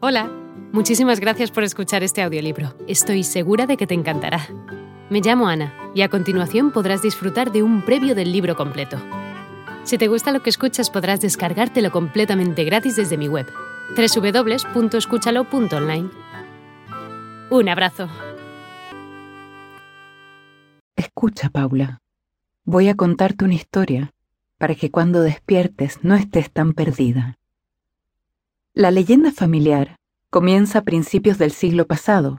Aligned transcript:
Hola, 0.00 0.30
muchísimas 0.70 1.18
gracias 1.18 1.50
por 1.50 1.64
escuchar 1.64 2.04
este 2.04 2.22
audiolibro. 2.22 2.72
Estoy 2.86 3.24
segura 3.24 3.66
de 3.66 3.76
que 3.76 3.88
te 3.88 3.94
encantará. 3.94 4.46
Me 5.10 5.20
llamo 5.20 5.48
Ana 5.48 5.74
y 5.92 6.02
a 6.02 6.08
continuación 6.08 6.70
podrás 6.70 7.02
disfrutar 7.02 7.50
de 7.50 7.64
un 7.64 7.84
previo 7.84 8.14
del 8.14 8.30
libro 8.30 8.54
completo. 8.54 8.96
Si 9.82 9.98
te 9.98 10.06
gusta 10.06 10.30
lo 10.30 10.40
que 10.40 10.50
escuchas 10.50 10.88
podrás 10.88 11.20
descargártelo 11.20 11.90
completamente 11.90 12.62
gratis 12.62 12.94
desde 12.94 13.16
mi 13.16 13.26
web, 13.26 13.48
www.escúchalo.online. 13.96 16.10
Un 17.50 17.68
abrazo. 17.68 18.08
Escucha, 20.94 21.50
Paula. 21.50 22.02
Voy 22.64 22.88
a 22.88 22.94
contarte 22.94 23.44
una 23.44 23.54
historia 23.54 24.12
para 24.58 24.76
que 24.76 24.92
cuando 24.92 25.22
despiertes 25.22 26.04
no 26.04 26.14
estés 26.14 26.52
tan 26.52 26.72
perdida. 26.72 27.36
La 28.78 28.92
leyenda 28.92 29.32
familiar 29.32 29.96
comienza 30.30 30.78
a 30.78 30.82
principios 30.82 31.36
del 31.36 31.50
siglo 31.50 31.88
pasado, 31.88 32.38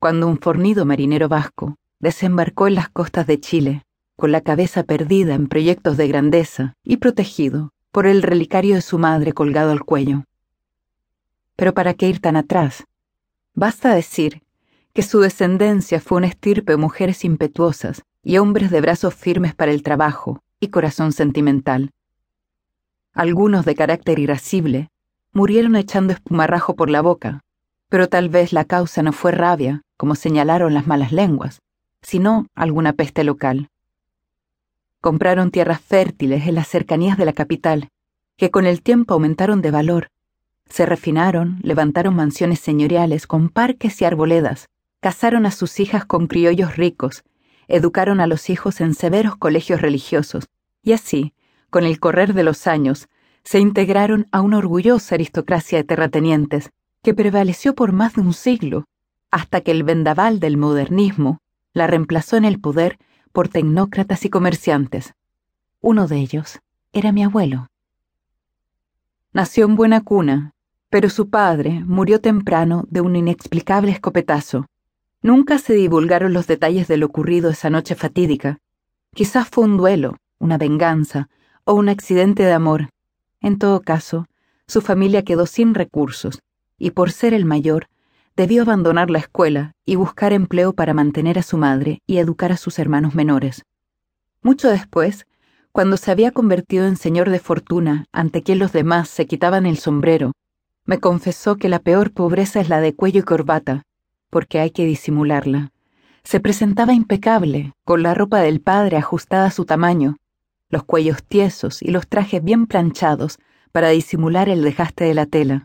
cuando 0.00 0.26
un 0.26 0.36
fornido 0.36 0.84
marinero 0.84 1.28
vasco 1.28 1.76
desembarcó 2.00 2.66
en 2.66 2.74
las 2.74 2.88
costas 2.88 3.28
de 3.28 3.38
Chile, 3.38 3.84
con 4.16 4.32
la 4.32 4.40
cabeza 4.40 4.82
perdida 4.82 5.34
en 5.34 5.46
proyectos 5.46 5.96
de 5.96 6.08
grandeza 6.08 6.74
y 6.82 6.96
protegido 6.96 7.70
por 7.92 8.08
el 8.08 8.22
relicario 8.22 8.74
de 8.74 8.80
su 8.80 8.98
madre 8.98 9.32
colgado 9.32 9.70
al 9.70 9.84
cuello. 9.84 10.24
Pero 11.54 11.72
¿para 11.72 11.94
qué 11.94 12.08
ir 12.08 12.20
tan 12.20 12.34
atrás? 12.34 12.82
Basta 13.54 13.94
decir 13.94 14.42
que 14.92 15.02
su 15.02 15.20
descendencia 15.20 16.00
fue 16.00 16.18
una 16.18 16.26
estirpe 16.26 16.72
de 16.72 16.78
mujeres 16.78 17.24
impetuosas 17.24 18.02
y 18.24 18.38
hombres 18.38 18.72
de 18.72 18.80
brazos 18.80 19.14
firmes 19.14 19.54
para 19.54 19.70
el 19.70 19.84
trabajo 19.84 20.42
y 20.58 20.66
corazón 20.66 21.12
sentimental. 21.12 21.92
Algunos 23.12 23.64
de 23.64 23.76
carácter 23.76 24.18
irascible 24.18 24.90
murieron 25.36 25.76
echando 25.76 26.14
espumarrajo 26.14 26.76
por 26.76 26.88
la 26.88 27.02
boca, 27.02 27.44
pero 27.90 28.08
tal 28.08 28.30
vez 28.30 28.54
la 28.54 28.64
causa 28.64 29.02
no 29.02 29.12
fue 29.12 29.32
rabia, 29.32 29.82
como 29.98 30.14
señalaron 30.14 30.72
las 30.72 30.86
malas 30.86 31.12
lenguas, 31.12 31.60
sino 32.00 32.46
alguna 32.54 32.94
peste 32.94 33.22
local. 33.22 33.68
Compraron 35.02 35.50
tierras 35.50 35.82
fértiles 35.82 36.46
en 36.46 36.54
las 36.54 36.68
cercanías 36.68 37.18
de 37.18 37.26
la 37.26 37.34
capital, 37.34 37.90
que 38.38 38.50
con 38.50 38.64
el 38.64 38.80
tiempo 38.80 39.12
aumentaron 39.12 39.60
de 39.60 39.70
valor. 39.70 40.08
Se 40.70 40.86
refinaron, 40.86 41.58
levantaron 41.62 42.16
mansiones 42.16 42.60
señoriales 42.60 43.26
con 43.26 43.50
parques 43.50 44.00
y 44.00 44.06
arboledas, 44.06 44.70
casaron 45.00 45.44
a 45.44 45.50
sus 45.50 45.80
hijas 45.80 46.06
con 46.06 46.28
criollos 46.28 46.78
ricos, 46.78 47.24
educaron 47.68 48.20
a 48.20 48.26
los 48.26 48.48
hijos 48.48 48.80
en 48.80 48.94
severos 48.94 49.36
colegios 49.36 49.82
religiosos, 49.82 50.48
y 50.82 50.92
así, 50.92 51.34
con 51.68 51.84
el 51.84 52.00
correr 52.00 52.32
de 52.32 52.42
los 52.42 52.66
años, 52.66 53.10
se 53.46 53.60
integraron 53.60 54.26
a 54.32 54.40
una 54.40 54.58
orgullosa 54.58 55.14
aristocracia 55.14 55.78
de 55.78 55.84
terratenientes 55.84 56.72
que 57.00 57.14
prevaleció 57.14 57.76
por 57.76 57.92
más 57.92 58.14
de 58.14 58.22
un 58.22 58.34
siglo, 58.34 58.86
hasta 59.30 59.60
que 59.60 59.70
el 59.70 59.84
vendaval 59.84 60.40
del 60.40 60.56
modernismo 60.56 61.38
la 61.72 61.86
reemplazó 61.86 62.36
en 62.36 62.44
el 62.44 62.58
poder 62.60 62.98
por 63.30 63.48
tecnócratas 63.48 64.24
y 64.24 64.30
comerciantes. 64.30 65.14
Uno 65.80 66.08
de 66.08 66.16
ellos 66.16 66.58
era 66.92 67.12
mi 67.12 67.22
abuelo. 67.22 67.68
Nació 69.32 69.66
en 69.66 69.76
buena 69.76 70.00
cuna, 70.00 70.50
pero 70.90 71.08
su 71.08 71.30
padre 71.30 71.84
murió 71.86 72.20
temprano 72.20 72.84
de 72.90 73.00
un 73.00 73.14
inexplicable 73.14 73.92
escopetazo. 73.92 74.66
Nunca 75.22 75.58
se 75.58 75.74
divulgaron 75.74 76.32
los 76.32 76.48
detalles 76.48 76.88
de 76.88 76.96
lo 76.96 77.06
ocurrido 77.06 77.50
esa 77.50 77.70
noche 77.70 77.94
fatídica. 77.94 78.58
Quizás 79.14 79.48
fue 79.48 79.62
un 79.66 79.76
duelo, 79.76 80.16
una 80.40 80.58
venganza 80.58 81.28
o 81.62 81.74
un 81.74 81.88
accidente 81.88 82.42
de 82.42 82.52
amor, 82.52 82.88
en 83.46 83.58
todo 83.58 83.80
caso, 83.80 84.26
su 84.66 84.80
familia 84.80 85.22
quedó 85.22 85.46
sin 85.46 85.74
recursos, 85.74 86.42
y 86.78 86.90
por 86.90 87.12
ser 87.12 87.32
el 87.32 87.44
mayor, 87.44 87.86
debió 88.36 88.62
abandonar 88.62 89.08
la 89.08 89.20
escuela 89.20 89.72
y 89.84 89.94
buscar 89.94 90.32
empleo 90.32 90.72
para 90.72 90.94
mantener 90.94 91.38
a 91.38 91.44
su 91.44 91.56
madre 91.56 92.02
y 92.08 92.18
educar 92.18 92.50
a 92.50 92.56
sus 92.56 92.80
hermanos 92.80 93.14
menores. 93.14 93.64
Mucho 94.42 94.68
después, 94.68 95.28
cuando 95.70 95.96
se 95.96 96.10
había 96.10 96.32
convertido 96.32 96.88
en 96.88 96.96
señor 96.96 97.30
de 97.30 97.38
fortuna 97.38 98.06
ante 98.10 98.42
quien 98.42 98.58
los 98.58 98.72
demás 98.72 99.08
se 99.08 99.26
quitaban 99.26 99.64
el 99.64 99.78
sombrero, 99.78 100.32
me 100.84 100.98
confesó 100.98 101.54
que 101.54 101.68
la 101.68 101.78
peor 101.78 102.12
pobreza 102.12 102.60
es 102.60 102.68
la 102.68 102.80
de 102.80 102.96
cuello 102.96 103.20
y 103.20 103.24
corbata, 103.24 103.82
porque 104.28 104.58
hay 104.58 104.72
que 104.72 104.84
disimularla. 104.84 105.70
Se 106.24 106.40
presentaba 106.40 106.94
impecable, 106.94 107.74
con 107.84 108.02
la 108.02 108.12
ropa 108.12 108.40
del 108.40 108.60
padre 108.60 108.96
ajustada 108.96 109.46
a 109.46 109.50
su 109.52 109.64
tamaño, 109.64 110.16
los 110.76 110.84
cuellos 110.84 111.24
tiesos 111.24 111.82
y 111.82 111.90
los 111.90 112.06
trajes 112.06 112.44
bien 112.44 112.66
planchados 112.66 113.38
para 113.72 113.88
disimular 113.88 114.50
el 114.50 114.62
desgaste 114.62 115.04
de 115.04 115.14
la 115.14 115.24
tela. 115.24 115.64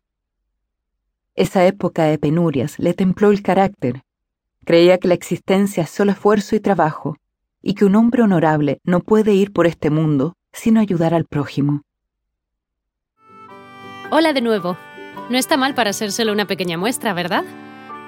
Esa 1.35 1.66
época 1.66 2.05
de 2.05 2.17
penurias 2.17 2.79
le 2.79 2.94
templó 2.94 3.31
el 3.31 3.41
carácter. 3.41 4.03
Creía 4.63 4.99
que 4.99 5.09
la 5.09 5.13
existencia 5.13 5.83
es 5.83 5.89
solo 5.89 6.13
esfuerzo 6.13 6.55
y 6.55 6.61
trabajo, 6.61 7.17
y 7.61 7.73
que 7.73 7.83
un 7.83 7.97
hombre 7.97 8.23
honorable 8.23 8.79
no 8.85 9.01
puede 9.01 9.33
ir 9.33 9.51
por 9.51 9.67
este 9.67 9.89
mundo 9.89 10.38
sin 10.53 10.77
ayudar 10.77 11.13
al 11.13 11.25
prójimo. 11.25 11.81
Hola 14.11 14.31
de 14.31 14.39
nuevo. 14.39 14.78
No 15.29 15.38
está 15.38 15.57
mal 15.57 15.75
para 15.75 15.91
ser 15.91 16.13
solo 16.13 16.31
una 16.31 16.47
pequeña 16.47 16.78
muestra, 16.78 17.13
¿verdad? 17.13 17.43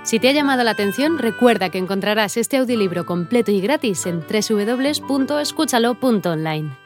Si 0.03 0.19
te 0.19 0.29
ha 0.29 0.31
llamado 0.31 0.63
la 0.63 0.71
atención, 0.71 1.17
recuerda 1.17 1.69
que 1.69 1.79
encontrarás 1.79 2.37
este 2.37 2.55
audiolibro 2.55 3.05
completo 3.05 3.51
y 3.51 3.59
gratis 3.59 4.05
en 4.05 4.21
www.escúchalo.online. 4.21 6.82